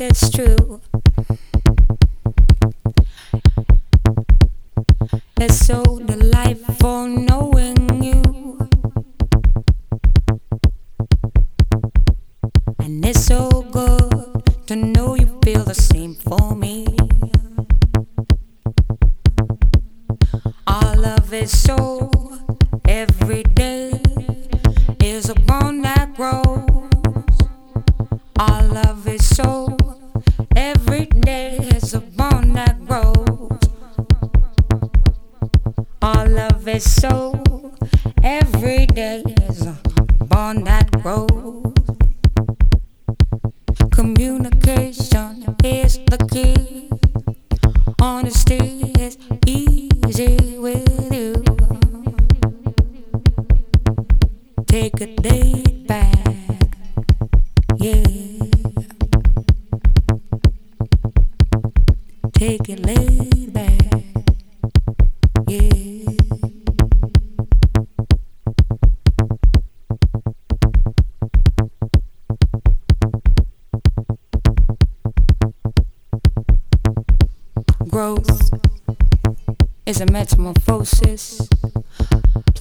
it's 0.00 0.28
true. 0.30 0.75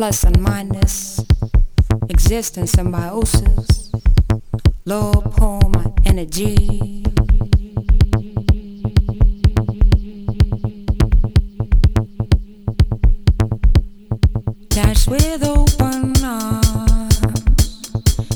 plus 0.06 0.24
and 0.24 0.40
minus, 0.40 1.20
existence 2.10 2.74
symbiosis, 2.74 3.92
low 4.86 5.12
poem 5.14 5.74
energy. 6.06 7.02
Dash 14.70 15.08
with 15.08 15.44
open 15.44 16.14
arms, 16.24 17.18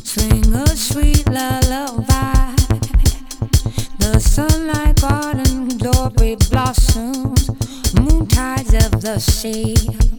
swing 0.03 0.51
a 0.51 0.65
sweet 0.69 1.29
lullaby. 1.29 2.55
The 3.99 4.19
sunlight 4.19 4.99
garden 5.01 5.77
glory 5.77 6.35
blossoms, 6.49 7.47
moon 7.93 8.25
tides 8.25 8.73
of 8.73 9.01
the 9.01 9.19
sea. 9.19 10.18